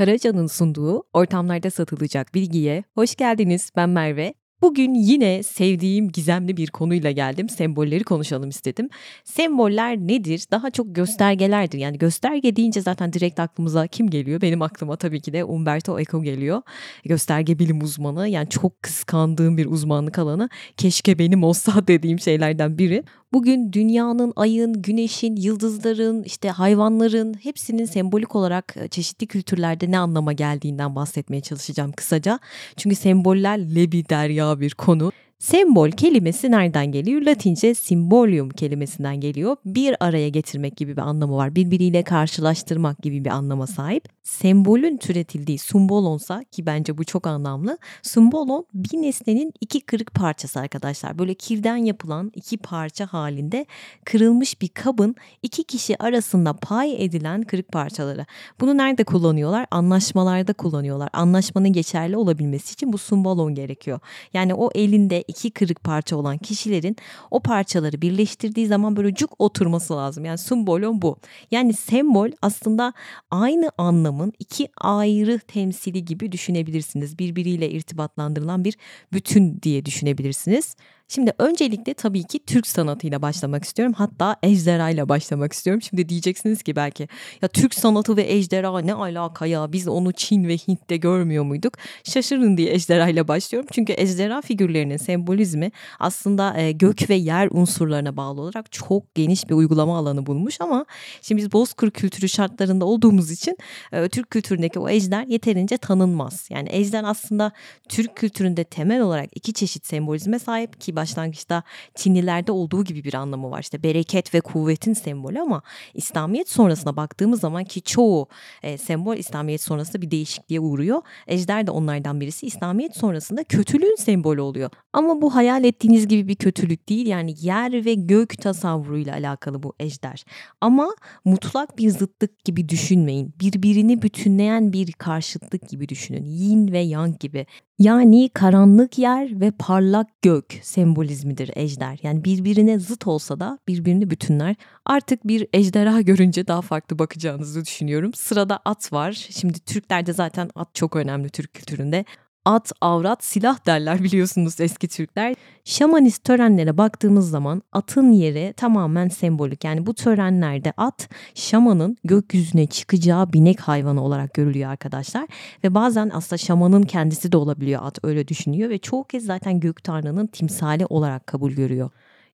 [0.00, 3.70] Karaca'nın sunduğu ortamlarda satılacak bilgiye hoş geldiniz.
[3.76, 4.34] Ben Merve.
[4.62, 7.48] Bugün yine sevdiğim gizemli bir konuyla geldim.
[7.48, 8.88] Sembolleri konuşalım istedim.
[9.24, 10.44] Semboller nedir?
[10.50, 11.78] Daha çok göstergelerdir.
[11.78, 14.40] Yani gösterge deyince zaten direkt aklımıza kim geliyor?
[14.40, 16.62] Benim aklıma tabii ki de Umberto Eco geliyor.
[17.04, 18.28] Gösterge bilim uzmanı.
[18.28, 20.48] Yani çok kıskandığım bir uzmanlık alanı.
[20.76, 23.04] Keşke benim olsa dediğim şeylerden biri.
[23.32, 30.32] Bugün dünyanın, ayın, güneşin, yıldızların, işte hayvanların hepsinin sembolik olarak e, çeşitli kültürlerde ne anlama
[30.32, 32.38] geldiğinden bahsetmeye çalışacağım kısaca.
[32.76, 35.12] Çünkü semboller lebi derya bir konu.
[35.40, 37.22] Sembol kelimesi nereden geliyor?
[37.22, 39.56] Latince symbolium kelimesinden geliyor.
[39.64, 41.54] Bir araya getirmek gibi bir anlamı var.
[41.54, 44.08] Birbiriyle karşılaştırmak gibi bir anlama sahip.
[44.22, 47.78] Sembolün türetildiği sumbolonsa ki bence bu çok anlamlı.
[48.02, 51.18] Sumbolon bir nesnenin iki kırık parçası arkadaşlar.
[51.18, 53.66] Böyle kirden yapılan iki parça halinde
[54.04, 58.26] kırılmış bir kabın iki kişi arasında pay edilen kırık parçaları.
[58.60, 59.66] Bunu nerede kullanıyorlar?
[59.70, 61.08] Anlaşmalarda kullanıyorlar.
[61.12, 64.00] Anlaşmanın geçerli olabilmesi için bu sumbolon gerekiyor.
[64.32, 66.96] Yani o elinde iki kırık parça olan kişilerin
[67.30, 70.24] o parçaları birleştirdiği zaman böyle cuk oturması lazım.
[70.24, 71.16] Yani symbolon bu.
[71.50, 72.92] Yani sembol aslında
[73.30, 77.18] aynı anlamın iki ayrı temsili gibi düşünebilirsiniz.
[77.18, 78.76] Birbiriyle irtibatlandırılan bir
[79.12, 80.76] bütün diye düşünebilirsiniz.
[81.12, 83.94] Şimdi öncelikle tabii ki Türk sanatıyla başlamak istiyorum.
[83.96, 85.82] Hatta ejderha ile başlamak istiyorum.
[85.82, 87.08] Şimdi diyeceksiniz ki belki
[87.42, 91.74] ya Türk sanatı ve ejderha ne alaka ya biz onu Çin ve Hint'te görmüyor muyduk?
[92.04, 93.68] Şaşırın diye ejderha ile başlıyorum.
[93.72, 99.54] Çünkü ejderha figürlerinin sembolizmi aslında e, gök ve yer unsurlarına bağlı olarak çok geniş bir
[99.54, 100.86] uygulama alanı bulmuş ama
[101.22, 103.56] şimdi biz Bozkır kültürü şartlarında olduğumuz için
[103.92, 106.46] e, Türk kültüründeki o ejder yeterince tanınmaz.
[106.50, 107.52] Yani ejder aslında
[107.88, 111.62] Türk kültüründe temel olarak iki çeşit sembolizme sahip ki başlangıçta
[111.94, 113.60] Çinlilerde olduğu gibi bir anlamı var.
[113.60, 115.62] İşte bereket ve kuvvetin sembolü ama
[115.94, 118.28] İslamiyet sonrasına baktığımız zaman ki çoğu
[118.62, 121.02] e, sembol İslamiyet sonrasında bir değişikliğe uğruyor.
[121.26, 122.46] Ejder de onlardan birisi.
[122.46, 124.70] İslamiyet sonrasında kötülüğün sembolü oluyor.
[124.92, 127.06] Ama bu hayal ettiğiniz gibi bir kötülük değil.
[127.06, 130.24] Yani yer ve gök tasavvuruyla alakalı bu ejder.
[130.60, 130.88] Ama
[131.24, 133.34] mutlak bir zıtlık gibi düşünmeyin.
[133.40, 136.24] Birbirini bütünleyen bir karşıtlık gibi düşünün.
[136.24, 137.46] Yin ve yang gibi.
[137.80, 141.98] Yani karanlık yer ve parlak gök sembolizmidir ejder.
[142.02, 144.56] Yani birbirine zıt olsa da birbirini bütünler.
[144.84, 148.14] Artık bir ejderha görünce daha farklı bakacağınızı düşünüyorum.
[148.14, 149.12] Sırada at var.
[149.30, 152.04] Şimdi Türklerde zaten at çok önemli Türk kültüründe
[152.44, 155.34] at, avrat, silah derler biliyorsunuz eski Türkler.
[155.64, 159.64] Şamanist törenlere baktığımız zaman atın yeri tamamen sembolik.
[159.64, 165.26] Yani bu törenlerde at şamanın gökyüzüne çıkacağı binek hayvanı olarak görülüyor arkadaşlar.
[165.64, 169.84] Ve bazen aslında şamanın kendisi de olabiliyor at öyle düşünüyor ve çoğu kez zaten gök
[169.84, 171.90] tanrının timsali olarak kabul görüyor.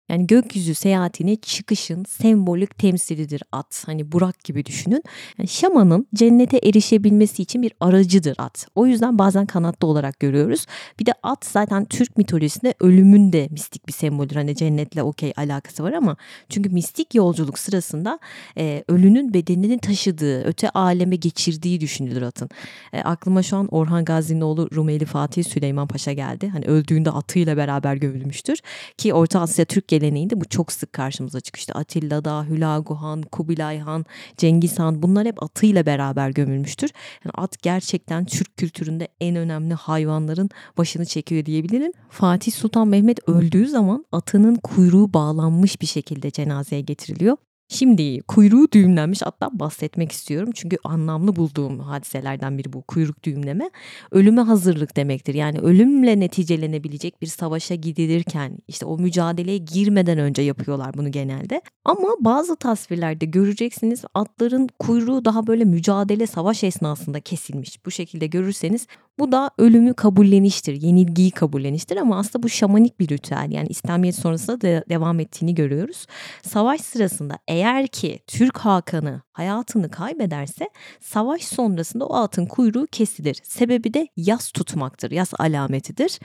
[0.09, 3.83] Yani gökyüzü seyahatine çıkışın sembolik temsilidir at.
[3.87, 5.03] Hani Burak gibi düşünün.
[5.39, 8.67] Yani şamanın cennete erişebilmesi için bir aracıdır at.
[8.75, 10.67] O yüzden bazen kanatlı olarak görüyoruz.
[11.01, 14.37] Bir de at zaten Türk mitolojisinde ölümün de mistik bir semboldür.
[14.37, 16.17] Hani cennetle okey alakası var ama
[16.49, 18.19] çünkü mistik yolculuk sırasında
[18.59, 22.49] e, ölünün bedenini taşıdığı, öte aleme geçirdiği düşünülür atın.
[22.93, 26.49] E, aklıma şu an Orhan Gazi'nin oğlu Rumeli Fatih Süleyman Paşa geldi.
[26.49, 28.59] Hani öldüğünde atıyla beraber gömülmüştür.
[28.99, 31.73] Ki Orta Asya Türk geleneğinde bu çok sık karşımıza çıkıştı.
[31.73, 34.05] Atilla da, Hülagu Han, Kubilay Han,
[34.37, 36.91] Cengiz Han bunlar hep atıyla beraber gömülmüştür.
[37.25, 41.93] Yani at gerçekten Türk kültüründe en önemli hayvanların başını çekiyor diyebilirim.
[42.09, 47.37] Fatih Sultan Mehmet öldüğü zaman atının kuyruğu bağlanmış bir şekilde cenazeye getiriliyor.
[47.69, 50.51] Şimdi kuyruğu düğümlenmiş attan bahsetmek istiyorum.
[50.55, 53.71] Çünkü anlamlı bulduğum hadiselerden biri bu kuyruk düğümleme.
[54.11, 55.35] Ölüme hazırlık demektir.
[55.35, 61.63] Yani ölümle neticelenebilecek bir savaşa gidilirken işte o mücadeleye girmeden önce yapıyorlar bunu genelde.
[61.85, 67.87] Ama bazı tasvirlerde göreceksiniz atların kuyruğu daha böyle mücadele savaş esnasında kesilmiş.
[67.87, 68.87] Bu şekilde görürseniz
[69.19, 73.49] bu da ölümü kabulleniştir, yenilgiyi kabulleniştir ama aslında bu şamanik bir ritüel.
[73.51, 76.07] Yani İslamiyet sonrasında da devam ettiğini görüyoruz.
[76.43, 83.41] Savaş sırasında eğer ki Türk Hakan'ı hayatını kaybederse savaş sonrasında o atın kuyruğu kesilir.
[83.43, 86.19] Sebebi de yas tutmaktır, yas alametidir.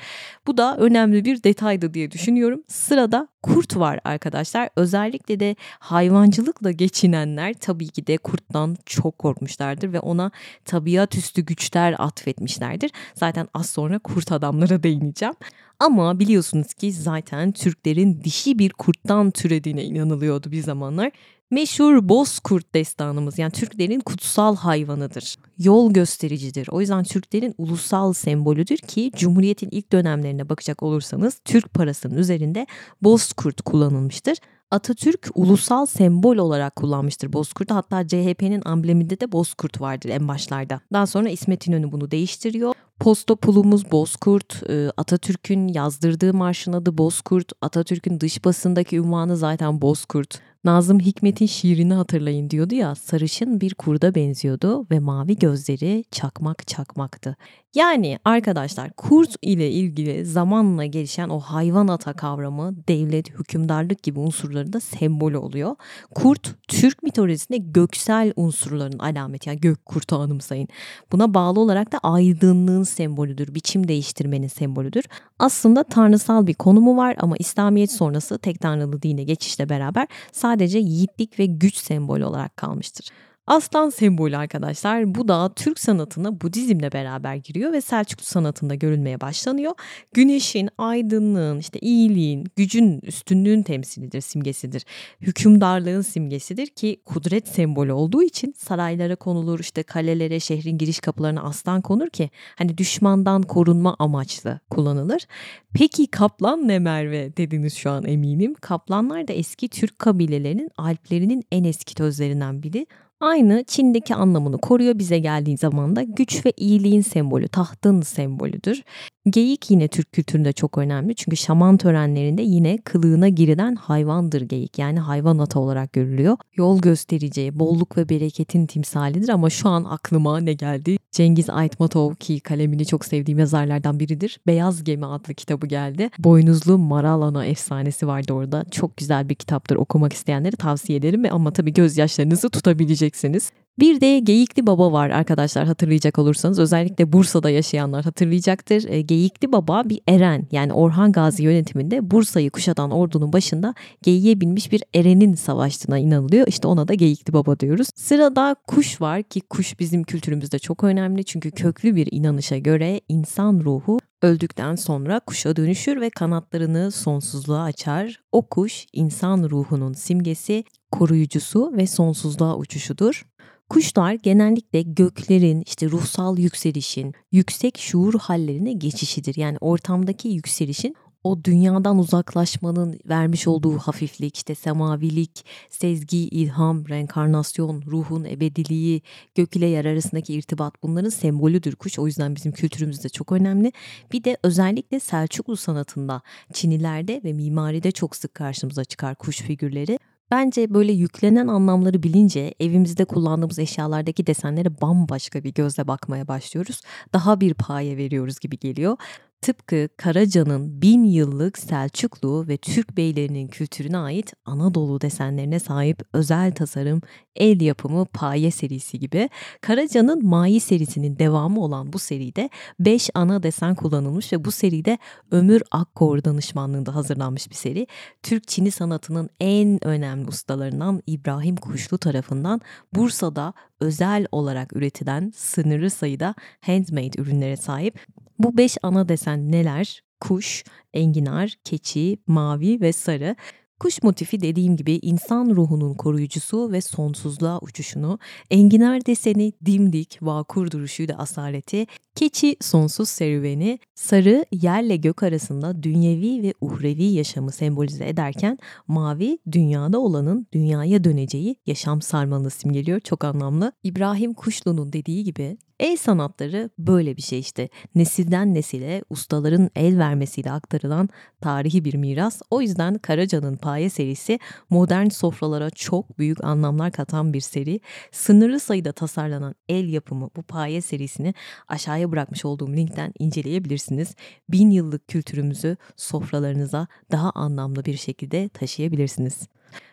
[0.47, 2.63] Bu da önemli bir detaydı diye düşünüyorum.
[2.67, 4.69] Sırada kurt var arkadaşlar.
[4.75, 10.31] Özellikle de hayvancılıkla geçinenler tabii ki de kurttan çok korkmuşlardır ve ona
[10.65, 12.91] tabiat üstü güçler atfetmişlerdir.
[13.15, 15.35] Zaten az sonra kurt adamlara değineceğim.
[15.79, 21.11] Ama biliyorsunuz ki zaten Türklerin dişi bir kurttan türediğine inanılıyordu bir zamanlar.
[21.51, 25.35] Meşhur Bozkurt destanımız yani Türklerin kutsal hayvanıdır.
[25.57, 26.67] Yol göstericidir.
[26.71, 32.67] O yüzden Türklerin ulusal sembolüdür ki Cumhuriyet'in ilk dönemlerine bakacak olursanız Türk parasının üzerinde
[33.01, 34.37] Bozkurt kullanılmıştır.
[34.71, 37.75] Atatürk ulusal sembol olarak kullanmıştır bozkurtu.
[37.75, 40.81] Hatta CHP'nin ambleminde de bozkurt vardır en başlarda.
[40.93, 42.73] Daha sonra İsmet İnönü bunu değiştiriyor.
[42.99, 50.39] Posta pulumuz Bozkurt, e, Atatürk'ün yazdırdığı marşın adı Bozkurt, Atatürk'ün dış basındaki ünvanı zaten Bozkurt.
[50.63, 57.37] Nazım Hikmet'in şiirini hatırlayın diyordu ya sarışın bir kurda benziyordu ve mavi gözleri çakmak çakmaktı.
[57.75, 64.73] Yani arkadaşlar kurt ile ilgili zamanla gelişen o hayvan ata kavramı devlet, hükümdarlık gibi unsurların
[64.73, 65.75] da sembolü oluyor.
[66.15, 70.67] Kurt Türk mitolojisinde göksel unsurların alameti yani gök kurtu anımsayın.
[71.11, 75.03] Buna bağlı olarak da aydınlığın sembolüdür, biçim değiştirmenin sembolüdür.
[75.39, 81.39] Aslında tanrısal bir konumu var ama İslamiyet sonrası tek tanrılı dine geçişle beraber sadece yiğitlik
[81.39, 83.11] ve güç sembolü olarak kalmıştır.
[83.47, 85.15] Aslan sembolü arkadaşlar.
[85.15, 89.71] Bu da Türk sanatına Budizmle beraber giriyor ve Selçuklu sanatında görülmeye başlanıyor.
[90.13, 94.85] Güneşin, aydınlığın, işte iyiliğin, gücün, üstünlüğün temsilidir, simgesidir.
[95.21, 101.81] Hükümdarlığın simgesidir ki kudret sembolü olduğu için saraylara konulur, işte kalelere, şehrin giriş kapılarına aslan
[101.81, 105.27] konur ki hani düşmandan korunma amaçlı kullanılır.
[105.73, 108.53] Peki kaplan ne Merve dediniz şu an eminim.
[108.53, 112.87] Kaplanlar da eski Türk kabilelerinin alplerinin en eski tözlerinden biri.
[113.21, 118.83] Aynı Çin'deki anlamını koruyor bize geldiği zaman da güç ve iyiliğin sembolü, tahtın sembolüdür.
[119.29, 124.99] Geyik yine Türk kültüründe çok önemli çünkü şaman törenlerinde yine kılığına girilen hayvandır geyik yani
[124.99, 126.37] hayvan ata olarak görülüyor.
[126.55, 130.97] Yol gösterici, bolluk ve bereketin timsalidir ama şu an aklıma ne geldi?
[131.11, 134.39] Cengiz Aytmatov ki kalemini çok sevdiğim yazarlardan biridir.
[134.47, 136.09] Beyaz Gemi adlı kitabı geldi.
[136.19, 138.65] Boynuzlu Maral Ana efsanesi vardı orada.
[138.71, 143.51] Çok güzel bir kitaptır okumak isteyenleri tavsiye ederim ama tabii gözyaşlarınızı tutabileceksiniz.
[143.79, 146.59] Bir de Geyikli Baba var arkadaşlar hatırlayacak olursanız.
[146.59, 148.89] Özellikle Bursa'da yaşayanlar hatırlayacaktır.
[148.89, 154.71] E, Geyikli Baba bir eren yani Orhan Gazi yönetiminde Bursa'yı kuşatan ordunun başında geyiğe binmiş
[154.71, 156.47] bir erenin savaştığına inanılıyor.
[156.47, 157.87] İşte ona da Geyikli Baba diyoruz.
[157.95, 161.23] Sırada kuş var ki kuş bizim kültürümüzde çok önemli.
[161.23, 168.21] Çünkü köklü bir inanışa göre insan ruhu öldükten sonra kuşa dönüşür ve kanatlarını sonsuzluğa açar.
[168.31, 173.25] O kuş insan ruhunun simgesi, koruyucusu ve sonsuzluğa uçuşudur.
[173.71, 179.35] Kuşlar genellikle göklerin işte ruhsal yükselişin, yüksek şuur hallerine geçişidir.
[179.35, 188.23] Yani ortamdaki yükselişin o dünyadan uzaklaşmanın vermiş olduğu hafiflik, işte semavilik, sezgi, ilham, reenkarnasyon, ruhun
[188.23, 189.01] ebediliği,
[189.35, 191.99] gök ile yer arasındaki irtibat bunların sembolüdür kuş.
[191.99, 193.71] O yüzden bizim kültürümüzde çok önemli.
[194.13, 196.21] Bir de özellikle Selçuklu sanatında,
[196.53, 199.99] Çinilerde ve mimaride çok sık karşımıza çıkar kuş figürleri.
[200.31, 206.81] Bence böyle yüklenen anlamları bilince evimizde kullandığımız eşyalardaki desenlere bambaşka bir gözle bakmaya başlıyoruz.
[207.13, 208.97] Daha bir paye veriyoruz gibi geliyor.
[209.41, 217.01] Tıpkı Karaca'nın bin yıllık Selçuklu ve Türk beylerinin kültürüne ait Anadolu desenlerine sahip özel tasarım
[217.35, 219.29] el yapımı paye serisi gibi
[219.61, 222.49] Karaca'nın Mai serisinin devamı olan bu seride
[222.79, 224.97] 5 ana desen kullanılmış ve bu seride
[225.31, 227.87] Ömür Akkor danışmanlığında hazırlanmış bir seri.
[228.23, 232.61] Türk Çini sanatının en önemli ustalarından İbrahim Kuşlu tarafından
[232.93, 237.99] Bursa'da özel olarak üretilen sınırlı sayıda handmade ürünlere sahip
[238.39, 240.03] bu beş ana desen neler?
[240.19, 240.63] Kuş,
[240.93, 243.35] enginar, keçi, mavi ve sarı.
[243.81, 248.19] Kuş motifi dediğim gibi insan ruhunun koruyucusu ve sonsuzluğa uçuşunu,
[248.51, 256.53] enginar deseni dimdik, vakur duruşuyla asaleti, keçi sonsuz serüveni, sarı yerle gök arasında dünyevi ve
[256.61, 258.57] uhrevi yaşamı sembolize ederken
[258.87, 262.99] mavi dünyada olanın dünyaya döneceği yaşam sarmalını simgeliyor.
[262.99, 263.71] Çok anlamlı.
[263.83, 267.69] İbrahim Kuşlu'nun dediği gibi El sanatları böyle bir şey işte.
[267.95, 271.09] Nesilden nesile ustaların el vermesiyle aktarılan
[271.41, 272.41] tarihi bir miras.
[272.49, 277.79] O yüzden Karaca'nın Paye serisi modern sofralara çok büyük anlamlar katan bir seri.
[278.11, 281.33] Sınırlı sayıda tasarlanan el yapımı bu Paye serisini
[281.67, 284.15] aşağıya bırakmış olduğum linkten inceleyebilirsiniz.
[284.49, 289.47] Bin yıllık kültürümüzü sofralarınıza daha anlamlı bir şekilde taşıyabilirsiniz.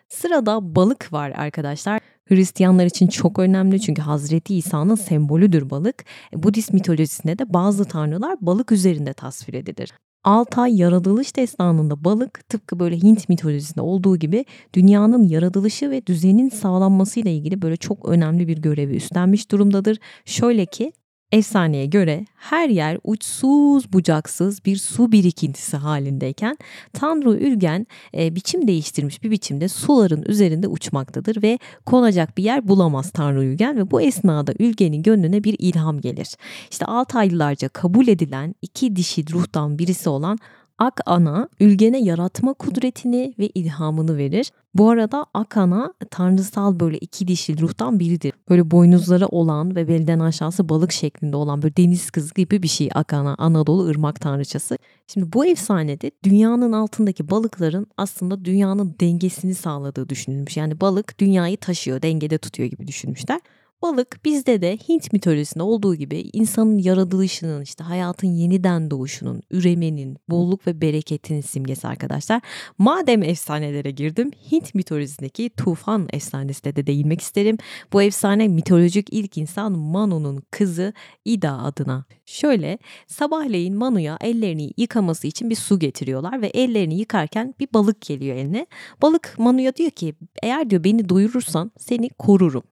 [0.08, 2.00] Sırada balık var arkadaşlar.
[2.28, 6.04] Hristiyanlar için çok önemli çünkü Hazreti İsa'nın sembolüdür balık.
[6.34, 9.92] E, Budist mitolojisinde de bazı tanrılar balık üzerinde tasvir edilir.
[10.24, 14.44] Altay yaratılış destanında balık tıpkı böyle Hint mitolojisinde olduğu gibi
[14.74, 19.98] dünyanın yaratılışı ve düzenin sağlanmasıyla ilgili böyle çok önemli bir görevi üstlenmiş durumdadır.
[20.24, 20.92] Şöyle ki
[21.32, 26.58] Efsaneye göre her yer uçsuz bucaksız bir su birikintisi halindeyken
[26.92, 33.10] Tanrı Ülgen e, biçim değiştirmiş bir biçimde suların üzerinde uçmaktadır ve konacak bir yer bulamaz
[33.10, 36.36] Tanrı Ülgen ve bu esnada Ülgen'in gönlüne bir ilham gelir.
[36.70, 40.38] İşte 6 aylarca kabul edilen iki dişi ruhtan birisi olan
[40.78, 44.52] Ak ana ülgene yaratma kudretini ve ilhamını verir.
[44.74, 48.32] Bu arada Akana tanrısal böyle iki dişli ruhtan biridir.
[48.48, 52.88] Böyle boynuzları olan ve belden aşağısı balık şeklinde olan böyle deniz kızı gibi bir şey
[52.94, 54.78] Akana Anadolu ırmak tanrıçası.
[55.06, 60.56] Şimdi bu efsanede dünyanın altındaki balıkların aslında dünyanın dengesini sağladığı düşünülmüş.
[60.56, 63.40] Yani balık dünyayı taşıyor, dengede tutuyor gibi düşünmüşler.
[63.82, 70.66] Balık bizde de Hint mitolojisinde olduğu gibi insanın yaratılışının, işte hayatın yeniden doğuşunun, üremenin, bolluk
[70.66, 72.40] ve bereketin simgesi arkadaşlar.
[72.78, 77.58] Madem efsanelere girdim, Hint mitolojisindeki tufan efsanesine de değinmek isterim.
[77.92, 80.92] Bu efsane mitolojik ilk insan Manu'nun kızı
[81.24, 82.04] Ida adına.
[82.26, 88.36] Şöyle, sabahleyin Manu'ya ellerini yıkaması için bir su getiriyorlar ve ellerini yıkarken bir balık geliyor
[88.36, 88.66] eline.
[89.02, 92.62] Balık Manu'ya diyor ki, eğer diyor beni doyurursan seni korurum.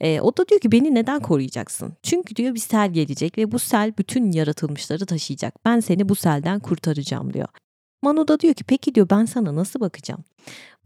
[0.00, 1.92] E, o da diyor ki beni neden koruyacaksın?
[2.02, 5.54] Çünkü diyor bir sel gelecek ve bu sel bütün yaratılmışları taşıyacak.
[5.64, 7.48] Ben seni bu selden kurtaracağım diyor.
[8.02, 10.24] Manu da diyor ki peki diyor ben sana nasıl bakacağım?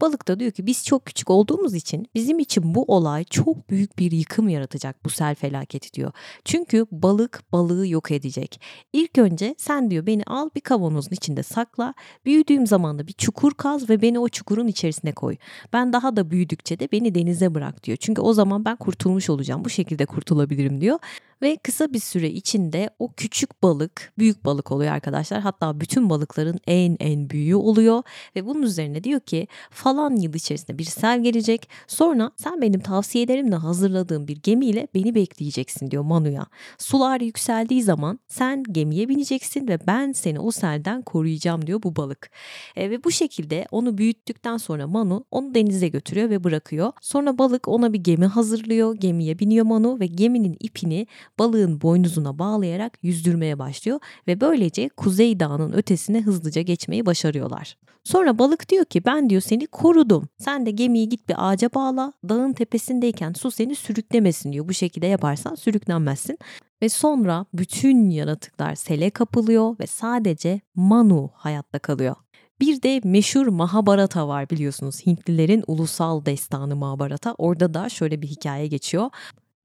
[0.01, 3.99] Balık da diyor ki biz çok küçük olduğumuz için bizim için bu olay çok büyük
[3.99, 6.11] bir yıkım yaratacak bu sel felaketi diyor.
[6.45, 8.61] Çünkü balık balığı yok edecek.
[8.93, 11.93] İlk önce sen diyor beni al bir kavanozun içinde sakla.
[12.25, 15.37] Büyüdüğüm zaman da bir çukur kaz ve beni o çukurun içerisine koy.
[15.73, 17.97] Ben daha da büyüdükçe de beni denize bırak diyor.
[18.01, 19.65] Çünkü o zaman ben kurtulmuş olacağım.
[19.65, 20.99] Bu şekilde kurtulabilirim diyor.
[21.41, 25.41] Ve kısa bir süre içinde o küçük balık büyük balık oluyor arkadaşlar.
[25.41, 28.03] Hatta bütün balıkların en en büyüğü oluyor.
[28.35, 29.47] Ve bunun üzerine diyor ki
[29.85, 31.69] falan yıl içerisinde bir sel gelecek.
[31.87, 36.45] Sonra sen benim tavsiyelerimle hazırladığım bir gemiyle beni bekleyeceksin diyor Manu'ya.
[36.77, 42.29] Sular yükseldiği zaman sen gemiye bineceksin ve ben seni o selden koruyacağım diyor bu balık.
[42.75, 46.91] E, ve bu şekilde onu büyüttükten sonra Manu onu denize götürüyor ve bırakıyor.
[47.01, 48.95] Sonra balık ona bir gemi hazırlıyor.
[48.95, 51.07] Gemiye biniyor Manu ve geminin ipini
[51.39, 57.75] balığın boynuzuna bağlayarak yüzdürmeye başlıyor ve böylece Kuzey Dağı'nın ötesine hızlıca geçmeyi başarıyorlar.
[58.05, 60.29] Sonra balık diyor ki ben diyor seni korudum.
[60.37, 62.13] Sen de gemiyi git bir ağaca bağla.
[62.29, 64.67] Dağın tepesindeyken su seni sürüklemesin diyor.
[64.67, 66.37] Bu şekilde yaparsan sürüklenmezsin.
[66.81, 72.15] Ve sonra bütün yaratıklar sele kapılıyor ve sadece Manu hayatta kalıyor.
[72.59, 75.05] Bir de meşhur Mahabharata var biliyorsunuz.
[75.05, 77.35] Hintlilerin ulusal destanı Mahabharata.
[77.37, 79.09] Orada da şöyle bir hikaye geçiyor.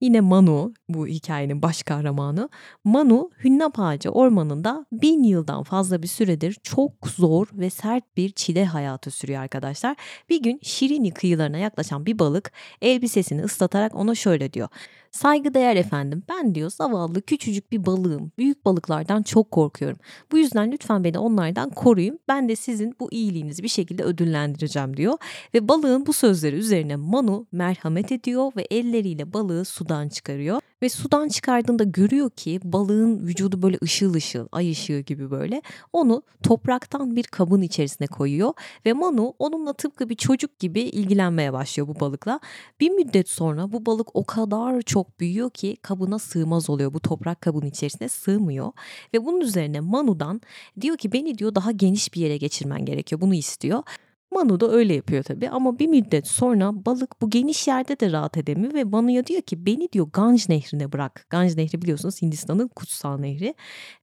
[0.00, 2.48] Yine Manu bu hikayenin baş kahramanı.
[2.84, 8.64] Manu Hünnap Ağacı ormanında bin yıldan fazla bir süredir çok zor ve sert bir çile
[8.64, 9.96] hayatı sürüyor arkadaşlar.
[10.28, 12.52] Bir gün Şirini kıyılarına yaklaşan bir balık
[12.82, 14.68] elbisesini ıslatarak ona şöyle diyor.
[15.10, 18.32] Saygıdeğer efendim ben diyor zavallı küçücük bir balığım.
[18.38, 19.98] Büyük balıklardan çok korkuyorum.
[20.32, 22.18] Bu yüzden lütfen beni onlardan koruyun.
[22.28, 25.18] Ben de sizin bu iyiliğinizi bir şekilde ödüllendireceğim diyor.
[25.54, 30.60] Ve balığın bu sözleri üzerine Manu merhamet ediyor ve elleriyle balığı sudan çıkarıyor.
[30.82, 35.62] Ve sudan çıkardığında görüyor ki balığın vücudu böyle ışıl ışıl, ay ışığı gibi böyle.
[35.92, 38.52] Onu topraktan bir kabın içerisine koyuyor
[38.86, 42.40] ve Manu onunla tıpkı bir çocuk gibi ilgilenmeye başlıyor bu balıkla.
[42.80, 46.94] Bir müddet sonra bu balık o kadar çok büyüyor ki kabına sığmaz oluyor.
[46.94, 48.72] Bu toprak kabın içerisine sığmıyor.
[49.14, 50.40] Ve bunun üzerine Manu'dan
[50.80, 53.20] diyor ki beni diyor daha geniş bir yere geçirmen gerekiyor.
[53.20, 53.82] Bunu istiyor.
[54.30, 58.36] Manu da öyle yapıyor tabii ama bir müddet sonra balık bu geniş yerde de rahat
[58.36, 61.26] edemiyor ve Manu'ya diyor ki beni diyor Ganj nehrine bırak.
[61.30, 63.54] Ganj nehri biliyorsunuz Hindistan'ın kutsal nehri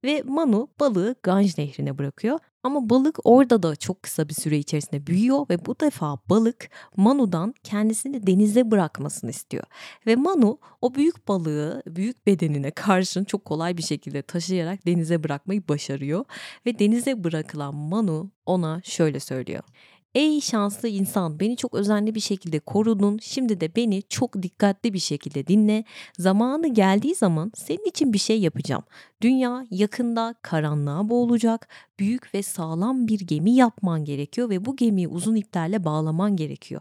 [0.04, 2.38] ve Manu balığı Ganj nehrine bırakıyor.
[2.62, 7.54] Ama balık orada da çok kısa bir süre içerisinde büyüyor ve bu defa balık Manu'dan
[7.64, 9.64] kendisini denize bırakmasını istiyor.
[10.06, 15.68] Ve Manu o büyük balığı büyük bedenine karşın çok kolay bir şekilde taşıyarak denize bırakmayı
[15.68, 16.24] başarıyor.
[16.66, 19.62] Ve denize bırakılan Manu ona şöyle söylüyor.
[20.14, 23.18] Ey şanslı insan beni çok özenli bir şekilde korudun.
[23.22, 25.84] Şimdi de beni çok dikkatli bir şekilde dinle.
[26.18, 28.82] Zamanı geldiği zaman senin için bir şey yapacağım.
[29.20, 31.68] Dünya yakında karanlığa boğulacak.
[31.98, 36.80] Büyük ve sağlam bir gemi yapman gerekiyor ve bu gemiyi uzun iplerle bağlaman gerekiyor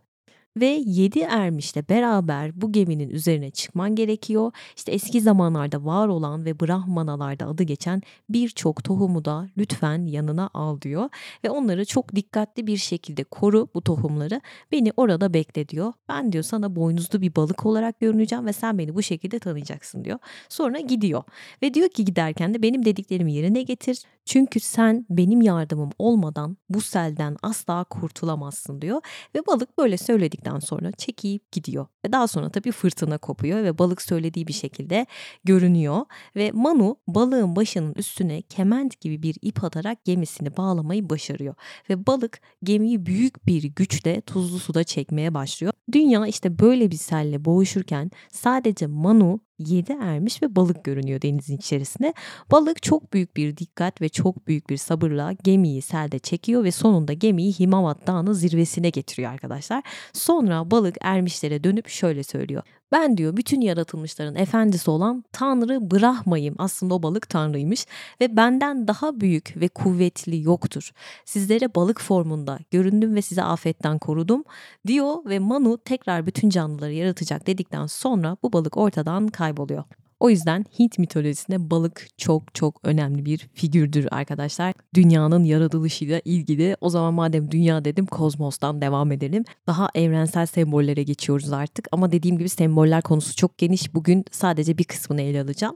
[0.59, 4.51] ve yedi ermişle beraber bu geminin üzerine çıkman gerekiyor.
[4.75, 10.81] İşte eski zamanlarda var olan ve Brahmanalarda adı geçen birçok tohumu da lütfen yanına al
[10.81, 11.09] diyor.
[11.43, 14.41] Ve onları çok dikkatli bir şekilde koru bu tohumları.
[14.71, 15.93] Beni orada bekle diyor.
[16.09, 20.19] Ben diyor sana boynuzlu bir balık olarak görüneceğim ve sen beni bu şekilde tanıyacaksın diyor.
[20.49, 21.23] Sonra gidiyor
[21.61, 23.97] ve diyor ki giderken de benim dediklerimi yerine getir.
[24.25, 29.01] Çünkü sen benim yardımım olmadan bu selden asla kurtulamazsın diyor.
[29.35, 31.87] Ve balık böyle söyledikten sonra çekip gidiyor.
[32.05, 35.05] Ve daha sonra tabii fırtına kopuyor ve balık söylediği bir şekilde
[35.43, 36.05] görünüyor.
[36.35, 41.55] Ve Manu balığın başının üstüne kement gibi bir ip atarak gemisini bağlamayı başarıyor.
[41.89, 45.73] Ve balık gemiyi büyük bir güçle tuzlu suda çekmeye başlıyor.
[45.91, 52.13] Dünya işte böyle bir selle boğuşurken sadece Manu 7 ermiş ve balık görünüyor denizin içerisinde.
[52.51, 57.13] Balık çok büyük bir dikkat ve çok büyük bir sabırla gemiyi selde çekiyor ve sonunda
[57.13, 59.83] gemiyi Himavat Dağı'nın zirvesine getiriyor arkadaşlar.
[60.13, 62.63] Sonra balık ermişlere dönüp şöyle söylüyor.
[62.91, 66.55] Ben diyor bütün yaratılmışların efendisi olan Tanrı Brahma'yım.
[66.57, 67.85] Aslında o balık Tanrıymış
[68.21, 70.91] ve benden daha büyük ve kuvvetli yoktur.
[71.25, 74.43] Sizlere balık formunda göründüm ve size afetten korudum
[74.87, 79.83] diyor ve Manu tekrar bütün canlıları yaratacak dedikten sonra bu balık ortadan kayboluyor.
[80.19, 84.73] O yüzden Hint mitolojisinde balık çok çok önemli bir figürdür arkadaşlar.
[84.93, 86.77] Dünyanın yaratılışıyla ilgili.
[86.81, 89.43] O zaman madem dünya dedim kozmostan devam edelim.
[89.67, 91.87] Daha evrensel sembollere geçiyoruz artık.
[91.91, 93.93] Ama dediğim gibi semboller konusu çok geniş.
[93.93, 95.75] Bugün sadece bir kısmını ele alacağım.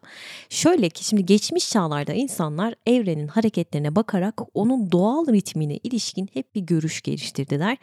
[0.50, 6.62] Şöyle ki şimdi geçmiş çağlarda insanlar evrenin hareketlerine bakarak onun doğal ritmine ilişkin hep bir
[6.62, 7.78] görüş geliştirdiler.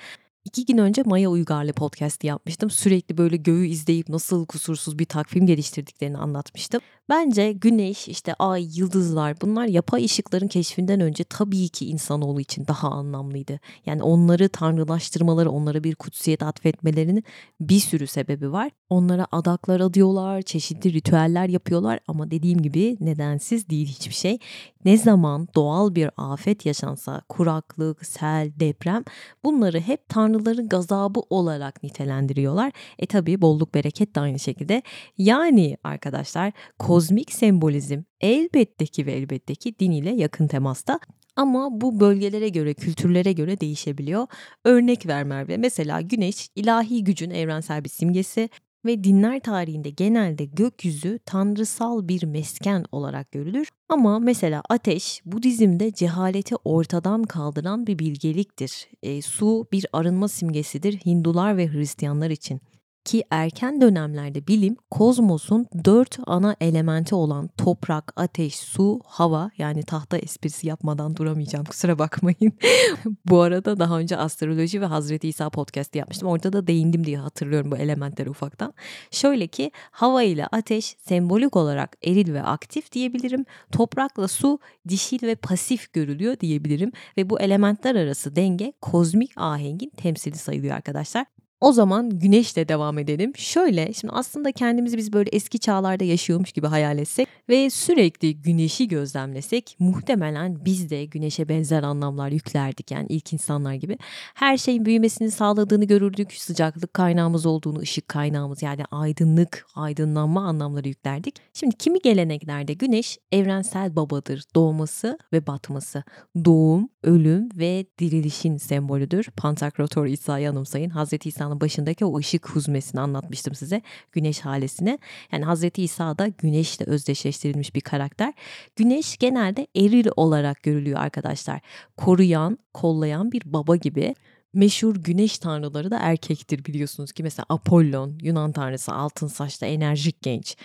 [0.44, 2.70] İki gün önce Maya Uygarlı podcast'i yapmıştım.
[2.70, 6.80] Sürekli böyle göğü izleyip nasıl kusursuz bir takvim geliştirdiklerini anlatmıştım.
[7.08, 12.90] Bence güneş, işte ay, yıldızlar bunlar yapay ışıkların keşfinden önce tabii ki insanoğlu için daha
[12.90, 13.60] anlamlıydı.
[13.86, 17.24] Yani onları tanrılaştırmaları, onlara bir kutsiyet atfetmelerinin
[17.60, 18.70] bir sürü sebebi var.
[18.90, 24.38] Onlara adaklar adıyorlar, çeşitli ritüeller yapıyorlar ama dediğim gibi nedensiz değil hiçbir şey.
[24.84, 29.04] Ne zaman doğal bir afet yaşansa, kuraklık, sel, deprem
[29.44, 32.72] bunları hep tanrıların gazabı olarak nitelendiriyorlar.
[32.98, 34.82] E tabii bolluk bereket de aynı şekilde.
[35.18, 36.52] Yani arkadaşlar
[36.98, 41.00] kozmik sembolizm elbette ki ve elbette ki din ile yakın temasta
[41.36, 44.26] ama bu bölgelere göre, kültürlere göre değişebiliyor.
[44.64, 45.56] Örnek ver Merve.
[45.56, 48.48] Mesela güneş ilahi gücün evrensel bir simgesi
[48.86, 53.68] ve dinler tarihinde genelde gökyüzü tanrısal bir mesken olarak görülür.
[53.88, 58.88] Ama mesela ateş Budizm'de cehaleti ortadan kaldıran bir bilgeliktir.
[59.02, 62.60] E, su bir arınma simgesidir Hindular ve Hristiyanlar için
[63.08, 70.18] ki erken dönemlerde bilim kozmosun dört ana elementi olan toprak, ateş, su, hava yani tahta
[70.18, 72.52] esprisi yapmadan duramayacağım kusura bakmayın.
[73.28, 76.28] bu arada daha önce astroloji ve Hazreti İsa podcast yapmıştım.
[76.28, 78.74] Orada da değindim diye hatırlıyorum bu elementleri ufaktan.
[79.10, 83.44] Şöyle ki hava ile ateş sembolik olarak eril ve aktif diyebilirim.
[83.72, 86.92] Toprakla su dişil ve pasif görülüyor diyebilirim.
[87.16, 91.37] Ve bu elementler arası denge kozmik ahengin temsili sayılıyor arkadaşlar.
[91.60, 93.32] O zaman güneşle devam edelim.
[93.36, 98.88] Şöyle şimdi aslında kendimizi biz böyle eski çağlarda yaşıyormuş gibi hayal etsek ve sürekli güneşi
[98.88, 103.98] gözlemlesek muhtemelen biz de güneşe benzer anlamlar yüklerdik yani ilk insanlar gibi.
[104.34, 106.32] Her şeyin büyümesini sağladığını görürdük.
[106.32, 111.34] Sıcaklık kaynağımız olduğunu, ışık kaynağımız yani aydınlık, aydınlanma anlamları yüklerdik.
[111.54, 114.44] Şimdi kimi geleneklerde güneş evrensel babadır.
[114.54, 116.04] Doğması ve batması.
[116.44, 119.30] Doğum, ölüm ve dirilişin sembolüdür.
[119.36, 120.90] Pantakrotor İsa'yı anımsayın.
[120.90, 123.82] Hazreti İsa dünyanın başındaki o ışık huzmesini anlatmıştım size.
[124.12, 124.98] Güneş halesini.
[125.32, 128.32] Yani Hazreti İsa da güneşle özdeşleştirilmiş bir karakter.
[128.76, 131.60] Güneş genelde eril olarak görülüyor arkadaşlar.
[131.96, 134.14] Koruyan, kollayan bir baba gibi
[134.58, 140.56] meşhur güneş tanrıları da erkektir biliyorsunuz ki mesela Apollon Yunan tanrısı altın saçlı enerjik genç.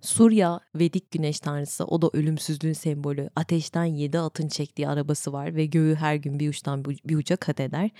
[0.00, 3.30] Surya Vedik güneş tanrısı o da ölümsüzlüğün sembolü.
[3.36, 7.60] Ateşten yedi atın çektiği arabası var ve göğü her gün bir uçtan bir uca kat
[7.60, 7.90] eder.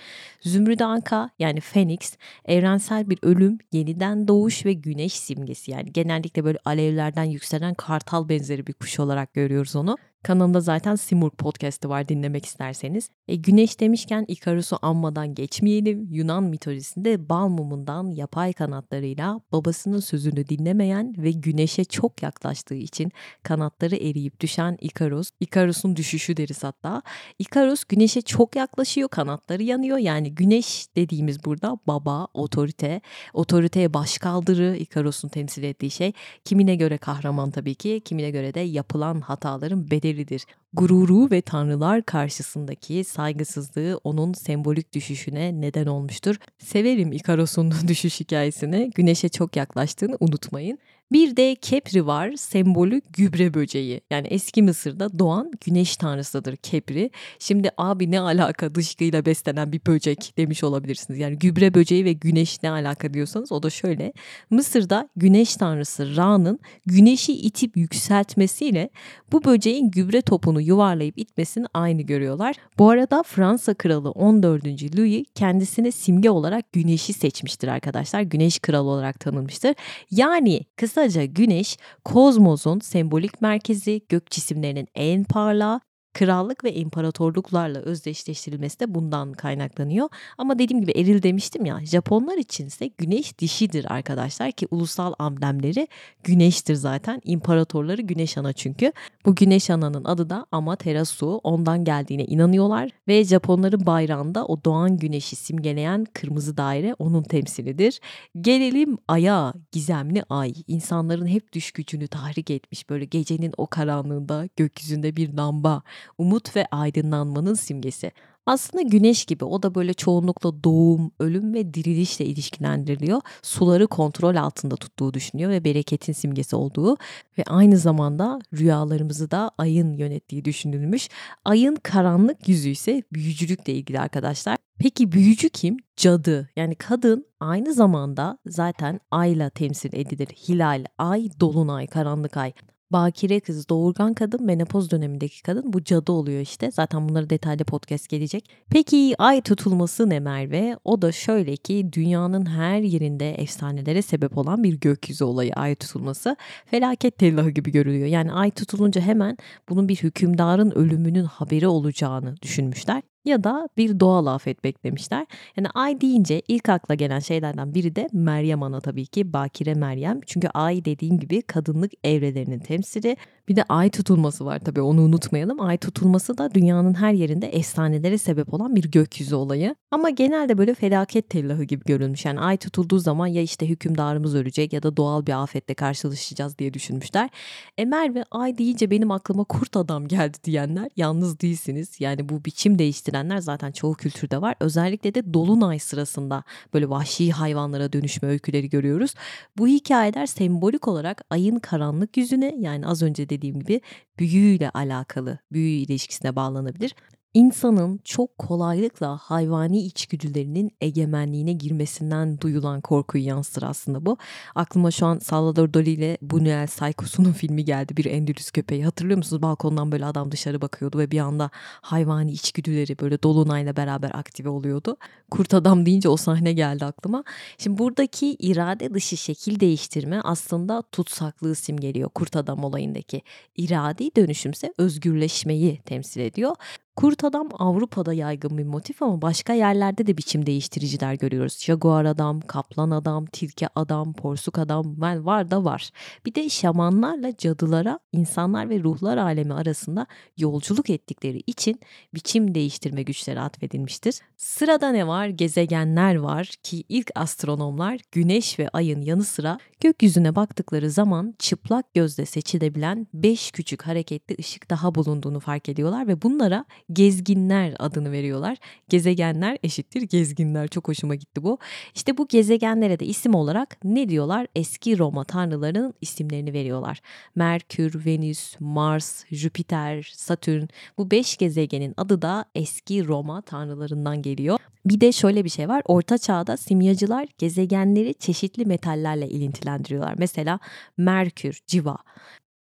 [0.41, 5.71] Zümrüt Anka yani Phoenix evrensel bir ölüm, yeniden doğuş ve güneş simgesi.
[5.71, 9.97] Yani genellikle böyle alevlerden yükselen kartal benzeri bir kuş olarak görüyoruz onu.
[10.23, 13.09] Kanalımda zaten Simur podcast'ı var dinlemek isterseniz.
[13.27, 16.07] E, güneş demişken Ikarus'u anmadan geçmeyelim.
[16.11, 23.11] Yunan mitolojisinde bal mumundan yapay kanatlarıyla babasının sözünü dinlemeyen ve güneşe çok yaklaştığı için
[23.43, 25.29] kanatları eriyip düşen Ikarus.
[25.39, 27.01] Ikarus'un düşüşü deriz hatta.
[27.39, 29.97] Ikarus güneşe çok yaklaşıyor, kanatları yanıyor.
[29.97, 33.01] Yani güneş dediğimiz burada baba, otorite,
[33.33, 36.13] otoriteye baş kaldırı Ikarus'un temsil ettiği şey.
[36.45, 40.45] Kimine göre kahraman tabii ki, kimine göre de yapılan hataların bedeli It is.
[40.73, 46.35] Gururu ve tanrılar karşısındaki saygısızlığı onun sembolik düşüşüne neden olmuştur.
[46.57, 48.91] Severim Ikaros'un düşüş hikayesini.
[48.95, 50.79] Güneşe çok yaklaştığını unutmayın.
[51.13, 54.01] Bir de Kepri var, sembolü gübre böceği.
[54.11, 57.11] Yani eski Mısır'da doğan güneş tanrısıdır Kepri.
[57.39, 61.19] Şimdi abi ne alaka dışkıyla beslenen bir böcek demiş olabilirsiniz.
[61.19, 64.13] Yani gübre böceği ve güneş ne alaka diyorsanız o da şöyle.
[64.49, 68.89] Mısır'da güneş tanrısı Ra'nın güneşi itip yükseltmesiyle
[69.31, 72.55] bu böceğin gübre topunu yuvarlayıp itmesini aynı görüyorlar.
[72.77, 74.65] Bu arada Fransa kralı 14.
[74.97, 78.21] Louis kendisine simge olarak güneşi seçmiştir arkadaşlar.
[78.21, 79.75] Güneş kralı olarak tanınmıştır.
[80.11, 85.79] Yani kısaca güneş kozmosun sembolik merkezi, gök cisimlerinin en parlağı
[86.13, 90.09] Krallık ve imparatorluklarla özdeşleştirilmesi de bundan kaynaklanıyor.
[90.37, 95.87] Ama dediğim gibi eril demiştim ya Japonlar içinse güneş dişidir arkadaşlar ki ulusal amblemleri
[96.23, 97.21] güneştir zaten.
[97.23, 98.93] İmparatorları güneş ana çünkü.
[99.25, 105.35] Bu güneş ananın adı da Amaterasu ondan geldiğine inanıyorlar ve Japonların bayrağında o doğan güneşi
[105.35, 107.99] simgeleyen kırmızı daire onun temsilidir.
[108.41, 110.53] Gelelim aya, gizemli ay.
[110.67, 115.83] İnsanların hep düş gücünü tahrik etmiş böyle gecenin o karanlığında gökyüzünde bir lamba,
[116.17, 118.11] umut ve aydınlanmanın simgesi.
[118.45, 123.21] Aslında güneş gibi o da böyle çoğunlukla doğum, ölüm ve dirilişle ilişkilendiriliyor.
[123.41, 126.97] Suları kontrol altında tuttuğu düşünüyor ve bereketin simgesi olduğu
[127.37, 131.09] ve aynı zamanda rüyalarımızı da ayın yönettiği düşünülmüş.
[131.45, 134.57] Ayın karanlık yüzü ise büyücülükle ilgili arkadaşlar.
[134.79, 135.77] Peki büyücü kim?
[135.97, 136.49] Cadı.
[136.55, 140.27] Yani kadın aynı zamanda zaten ayla temsil edilir.
[140.27, 142.53] Hilal, ay, dolunay, karanlık ay
[142.93, 146.71] bakire kız, doğurgan kadın, menopoz dönemindeki kadın bu cadı oluyor işte.
[146.71, 148.49] Zaten bunları detaylı podcast gelecek.
[148.69, 150.77] Peki ay tutulması ne Merve?
[150.83, 156.35] O da şöyle ki dünyanın her yerinde efsanelere sebep olan bir gökyüzü olayı ay tutulması.
[156.65, 158.07] Felaket tellahı gibi görülüyor.
[158.07, 159.37] Yani ay tutulunca hemen
[159.69, 165.25] bunun bir hükümdarın ölümünün haberi olacağını düşünmüşler ya da bir doğal afet beklemişler.
[165.57, 170.19] Yani ay deyince ilk akla gelen şeylerden biri de Meryem Ana tabii ki Bakire Meryem.
[170.25, 173.17] Çünkü ay dediğim gibi kadınlık evrelerinin temsili.
[173.49, 175.61] Bir de ay tutulması var tabii onu unutmayalım.
[175.61, 179.75] Ay tutulması da dünyanın her yerinde efsanelere sebep olan bir gökyüzü olayı.
[179.91, 182.25] Ama genelde böyle felaket tellahı gibi görülmüş.
[182.25, 186.73] Yani ay tutulduğu zaman ya işte hükümdarımız ölecek ya da doğal bir afetle karşılaşacağız diye
[186.73, 187.29] düşünmüşler.
[187.77, 192.01] E Merve ay deyince benim aklıma kurt adam geldi diyenler yalnız değilsiniz.
[192.01, 192.79] Yani bu biçim
[193.13, 194.55] değiştirenler zaten çoğu kültürde var.
[194.59, 199.13] Özellikle de dolunay sırasında böyle vahşi hayvanlara dönüşme öyküleri görüyoruz.
[199.57, 203.81] Bu hikayeler sembolik olarak ayın karanlık yüzüne yani az önce dediğim gibi
[204.19, 206.95] büyüyle alakalı, büyü ilişkisine bağlanabilir
[207.33, 214.17] insanın çok kolaylıkla hayvani içgüdülerinin egemenliğine girmesinden duyulan korkuyu yansıtır aslında bu.
[214.55, 217.97] Aklıma şu an Salvador Dali ile Buñuel Psycho'sunun filmi geldi.
[217.97, 218.85] Bir Endülüs köpeği.
[218.85, 219.41] Hatırlıyor musunuz?
[219.41, 221.49] Balkondan böyle adam dışarı bakıyordu ve bir anda
[221.81, 224.97] hayvani içgüdüleri böyle dolunayla beraber aktive oluyordu.
[225.31, 227.23] Kurt adam deyince o sahne geldi aklıma.
[227.57, 233.21] Şimdi buradaki irade dışı şekil değiştirme aslında tutsaklığı simgeliyor kurt adam olayındaki.
[233.57, 236.55] İradi dönüşümse özgürleşmeyi temsil ediyor.
[236.95, 241.59] Kurt adam Avrupa'da yaygın bir motif ama başka yerlerde de biçim değiştiriciler görüyoruz.
[241.59, 245.89] Jaguar adam, kaplan adam, tilki adam, porsuk adam var da var.
[246.25, 251.79] Bir de şamanlarla cadılara insanlar ve ruhlar alemi arasında yolculuk ettikleri için
[252.13, 254.19] biçim değiştirme güçleri atfedilmiştir.
[254.37, 255.27] Sırada ne var?
[255.27, 262.25] Gezegenler var ki ilk astronomlar güneş ve ayın yanı sıra gökyüzüne baktıkları zaman çıplak gözle
[262.25, 268.57] seçilebilen 5 küçük hareketli ışık daha bulunduğunu fark ediyorlar ve bunlara gezginler adını veriyorlar.
[268.89, 270.67] Gezegenler eşittir gezginler.
[270.67, 271.57] Çok hoşuma gitti bu.
[271.95, 274.47] İşte bu gezegenlere de isim olarak ne diyorlar?
[274.55, 277.01] Eski Roma tanrılarının isimlerini veriyorlar.
[277.35, 280.67] Merkür, Venüs, Mars, Jüpiter, Satürn
[280.97, 284.59] bu beş gezegenin adı da eski Roma tanrılarından geliyor.
[284.85, 285.81] Bir de şöyle bir şey var.
[285.85, 290.15] Orta çağda simyacılar gezegenleri çeşitli metallerle ilintilendiriyorlar.
[290.17, 290.59] Mesela
[290.97, 291.97] Merkür, civa,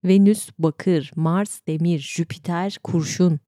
[0.05, 3.41] Venüs bakır, Mars demir, Jüpiter kurşun,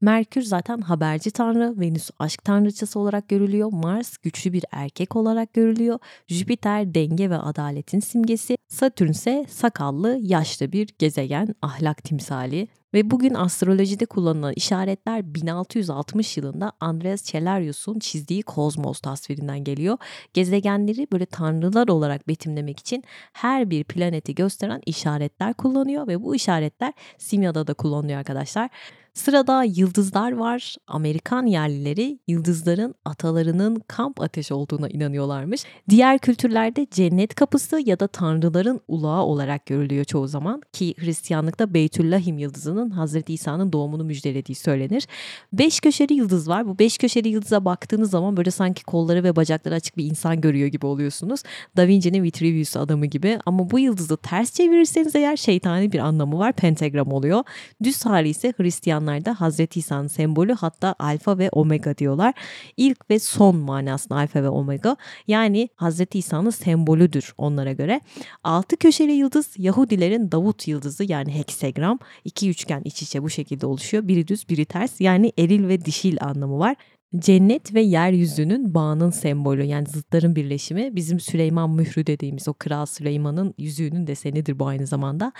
[0.00, 5.98] Merkür zaten haberci tanrı, Venüs aşk tanrıçası olarak görülüyor, Mars güçlü bir erkek olarak görülüyor,
[6.28, 12.68] Jüpiter denge ve adaletin simgesi, Satürn ise sakallı, yaşlı bir gezegen, ahlak timsali.
[12.94, 19.98] Ve bugün astrolojide kullanılan işaretler 1660 yılında Andreas Celarius'un çizdiği kozmos tasvirinden geliyor.
[20.34, 26.92] Gezegenleri böyle tanrılar olarak betimlemek için her bir planeti gösteren işaretler kullanıyor ve bu işaretler
[27.18, 28.70] simyada da kullanılıyor arkadaşlar.
[29.18, 30.76] Sırada yıldızlar var.
[30.86, 35.64] Amerikan yerlileri yıldızların atalarının kamp ateşi olduğuna inanıyorlarmış.
[35.88, 42.38] Diğer kültürlerde cennet kapısı ya da tanrıların ulağı olarak görülüyor çoğu zaman ki Hristiyanlıkta Beytüllahim
[42.78, 45.06] yıldızının Hazreti İsa'nın doğumunu müjdelediği söylenir.
[45.52, 46.66] Beş köşeli yıldız var.
[46.66, 50.68] Bu beş köşeli yıldıza baktığınız zaman böyle sanki kolları ve bacakları açık bir insan görüyor
[50.68, 51.42] gibi oluyorsunuz.
[51.76, 56.52] Da Vinci'nin Vitruvius adamı gibi ama bu yıldızı ters çevirirseniz eğer şeytani bir anlamı var.
[56.52, 57.44] Pentagram oluyor.
[57.82, 62.34] Düz hali ise Hristiyan Hristiyanlarda Hazreti İsa'nın sembolü hatta alfa ve omega diyorlar.
[62.76, 68.00] İlk ve son manasında alfa ve omega yani Hazreti İsa'nın sembolüdür onlara göre.
[68.44, 71.98] Altı köşeli yıldız Yahudilerin Davut yıldızı yani heksagram.
[72.24, 74.08] iki üçgen iç içe bu şekilde oluşuyor.
[74.08, 76.76] Biri düz biri ters yani eril ve dişil anlamı var.
[77.18, 83.54] cennet ve yeryüzünün bağının sembolü yani zıtların birleşimi bizim Süleyman mührü dediğimiz o Kral Süleyman'ın
[83.58, 85.32] yüzüğünün desenidir bu aynı zamanda.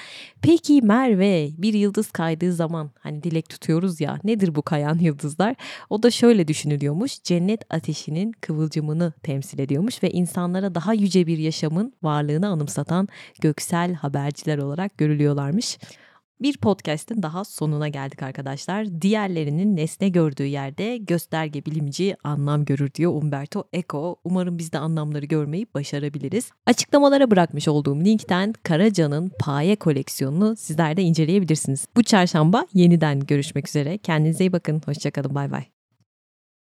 [0.43, 5.57] Peki Merve bir yıldız kaydığı zaman hani dilek tutuyoruz ya nedir bu kayan yıldızlar?
[5.91, 11.93] O da şöyle düşünülüyormuş cennet ateşinin kıvılcımını temsil ediyormuş ve insanlara daha yüce bir yaşamın
[12.03, 13.09] varlığını anımsatan
[13.41, 15.79] göksel haberciler olarak görülüyorlarmış.
[16.41, 19.03] Bir podcast'in daha sonuna geldik arkadaşlar.
[19.03, 24.17] Diğerlerinin nesne gördüğü yerde gösterge bilimci anlam görür diyor Umberto Eco.
[24.25, 26.51] Umarım biz de anlamları görmeyi başarabiliriz.
[26.67, 31.87] Açıklamalara bırakmış olduğum linkten Karaca'nın Paye koleksiyonunu sizler de inceleyebilirsiniz.
[31.97, 33.99] Bu çarşamba yeniden görüşmek üzere.
[33.99, 34.83] Kendinize iyi bakın.
[34.87, 35.35] Hoşçakalın.
[35.35, 35.78] Bay bay.